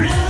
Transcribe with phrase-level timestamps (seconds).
[0.00, 0.29] blue.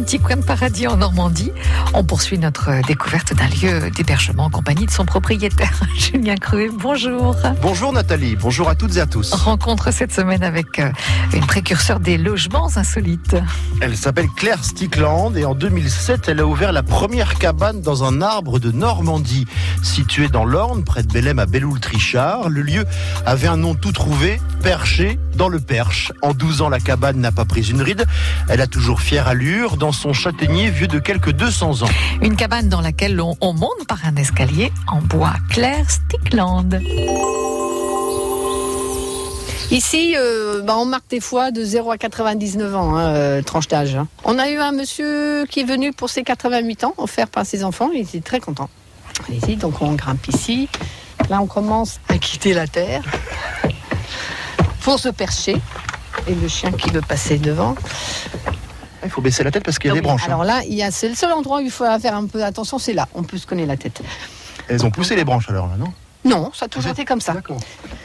[0.00, 1.52] Petit coin de paradis en Normandie.
[1.92, 6.68] On poursuit notre découverte d'un lieu d'hébergement en compagnie de son propriétaire, Julien Cruet.
[6.72, 7.36] Bonjour.
[7.62, 9.32] Bonjour Nathalie, bonjour à toutes et à tous.
[9.32, 10.90] Rencontre cette semaine avec euh,
[11.32, 13.36] une précurseur des logements insolites.
[13.80, 18.22] Elle s'appelle Claire Stickland et en 2007, elle a ouvert la première cabane dans un
[18.22, 19.46] arbre de Normandie.
[19.82, 22.84] Situé dans l'Orne, près de Bélem à Belloul-Trichard, le lieu
[23.26, 26.12] avait un nom tout trouvé, Perché dans le Perche.
[26.22, 28.06] En 12 ans, la cabane n'a pas pris une ride.
[28.48, 31.88] Elle a toujours fière allure dans son châtaignier vieux de quelques 200 ans.
[32.22, 35.34] Une cabane dans laquelle on, on monte par un escalier en bois.
[35.50, 36.80] Claire Stickland.
[39.70, 43.66] Ici, euh, bah, on marque des fois de 0 à 99 ans, hein, euh, tranche
[43.66, 43.96] d'âge.
[43.96, 44.06] hein.
[44.24, 47.64] On a eu un monsieur qui est venu pour ses 88 ans, offert par ses
[47.64, 48.68] enfants, il était très content.
[49.28, 50.68] Allez-y, donc on grimpe ici.
[51.30, 53.02] Là, on commence à quitter la terre
[54.82, 55.56] pour se percher.
[56.26, 57.74] Et le chien qui veut passer devant.
[59.04, 60.22] Il faut baisser la tête parce qu'il y a des branches.
[60.24, 60.28] hein.
[60.28, 62.42] Alors là, il y a, c'est le seul endroit où il faut faire un peu
[62.44, 63.08] attention, c'est là.
[63.14, 64.00] On peut se connaître la tête.
[64.68, 65.92] Elles ont poussé les branches alors là, non?
[66.24, 67.34] Non, ça a toujours été comme ça.
[67.34, 67.58] D'accord.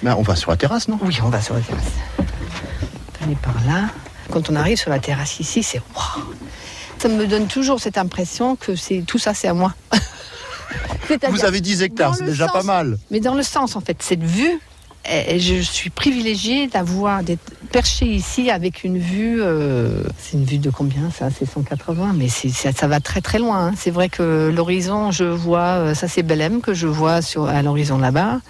[0.04, 1.00] Ben, on va sur la terrasse, non?
[1.02, 1.84] Oui, on va sur la terrasse.
[3.24, 3.90] Allez par là.
[4.30, 6.26] Quand on arrive sur la terrasse ici, c'est waouh.
[6.98, 9.74] Ça me donne toujours cette impression que c'est tout ça, c'est à moi.
[11.30, 12.98] Vous avez 10 hectares, c'est déjà sens- pas mal.
[13.10, 14.60] Mais dans le sens, en fait, cette vue,
[15.40, 19.42] je suis privilégiée d'avoir d'être perchée ici avec une vue.
[19.42, 21.30] euh, c'est une vue de combien ça?
[21.32, 23.68] C'est 180, mais ça va très très loin.
[23.68, 23.74] hein.
[23.76, 27.62] C'est vrai que l'horizon, je vois, euh, ça c'est Belém que je vois sur, à
[27.62, 28.42] l'horizon là-bas.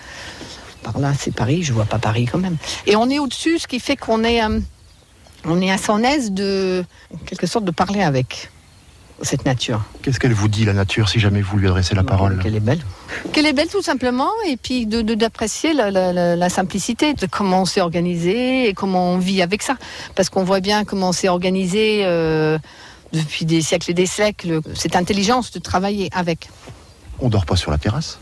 [0.83, 2.57] Par là, c'est Paris, je vois pas Paris quand même.
[2.87, 4.59] Et on est au-dessus, ce qui fait qu'on est, euh,
[5.45, 8.49] on est à son aise de, en quelque sorte, de parler avec
[9.21, 9.81] cette nature.
[10.01, 12.59] Qu'est-ce qu'elle vous dit, la nature, si jamais vous lui adressez la parole Qu'elle est
[12.59, 12.79] belle.
[13.33, 17.13] Qu'elle est belle tout simplement, et puis de- de- d'apprécier la, la- la- la simplicité
[17.13, 19.75] de comment on s'est organisé et comment on vit avec ça.
[20.15, 22.57] Parce qu'on voit bien comment on s'est organisé euh,
[23.13, 26.49] depuis des siècles et des siècles, cette intelligence de travailler avec.
[27.19, 28.19] On dort pas sur la terrasse?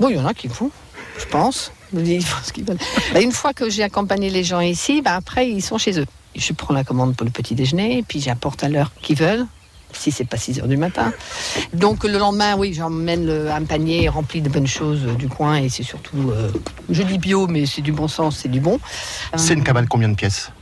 [0.00, 0.70] Bon, il y en a qui le font,
[1.18, 1.72] je pense.
[1.96, 2.76] Ils font ce qu'ils veulent.
[3.14, 6.06] Bah, une fois que j'ai accompagné les gens ici, bah, après ils sont chez eux.
[6.36, 9.46] Je prends la commande pour le petit déjeuner, puis j'apporte à l'heure qu'ils veulent,
[9.92, 11.12] si c'est pas 6 heures du matin.
[11.72, 15.68] Donc le lendemain, oui, j'emmène un panier rempli de bonnes choses euh, du coin, et
[15.68, 16.50] c'est surtout, euh,
[16.90, 18.78] je dis bio, mais c'est du bon sens, c'est du bon.
[19.36, 20.52] C'est une cabane combien de pièces?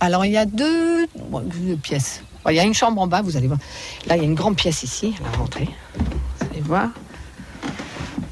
[0.00, 2.22] Alors il y a deux, bon, deux pièces.
[2.44, 3.58] Bon, Il y a une chambre en bas, vous allez voir.
[4.06, 5.68] Là, il y a une grande pièce ici, à la rentrée.
[5.98, 6.90] Vous allez voir.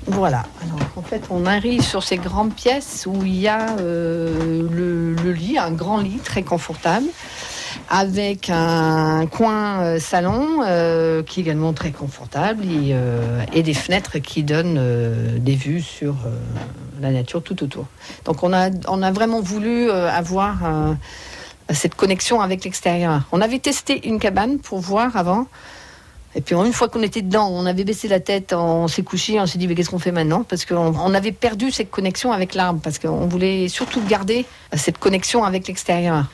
[0.07, 0.45] Voilà.
[0.63, 5.15] Alors en fait, on arrive sur ces grandes pièces où il y a euh, le,
[5.15, 7.07] le lit, un grand lit très confortable,
[7.89, 14.19] avec un coin euh, salon euh, qui est également très confortable et, euh, des fenêtres
[14.19, 14.81] qui donnent
[15.39, 16.15] des vues sur
[17.01, 17.87] la nature tout autour.
[18.25, 20.59] Donc on a, on a vraiment voulu avoir
[21.71, 23.23] cette connexion avec l'extérieur.
[23.33, 25.47] On avait testé une cabane pour voir avant.
[26.37, 29.41] Et puis une fois qu'on était dedans, on avait baissé la tête, on s'est couché,
[29.41, 30.45] on s'est dit mais qu'est-ce qu'on fait maintenant?
[30.45, 34.99] Parce qu'on on avait perdu cette connexion avec l'arbre, parce qu'on voulait surtout garder cette
[34.99, 36.27] connexion avec l'extérieur.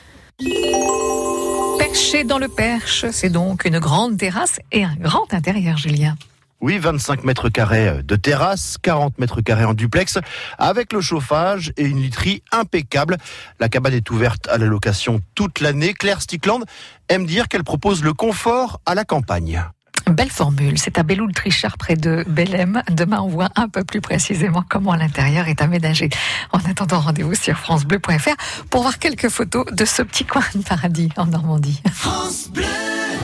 [1.93, 6.15] Perché dans le Perche, c'est donc une grande terrasse et un grand intérieur, Julien.
[6.59, 10.17] Oui, 25 mètres carrés de terrasse, 40 mètres carrés en duplex,
[10.57, 13.17] avec le chauffage et une literie impeccable.
[13.59, 15.93] La cabane est ouverte à la location toute l'année.
[15.93, 16.63] Claire Stickland
[17.09, 19.63] aime dire qu'elle propose le confort à la campagne.
[20.09, 22.83] Belle formule, c'est à Belloul-Trichard près de Bélem.
[22.91, 26.09] Demain, on voit un peu plus précisément comment l'intérieur est aménagé.
[26.51, 28.35] En attendant, rendez-vous sur francebleu.fr
[28.69, 31.81] pour voir quelques photos de ce petit coin de paradis en Normandie.